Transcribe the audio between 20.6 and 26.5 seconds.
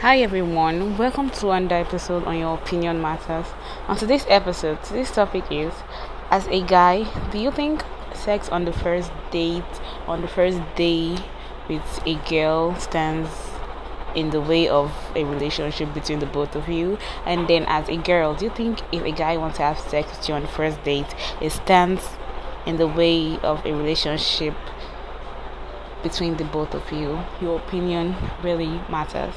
date, it stands in the way of a relationship between the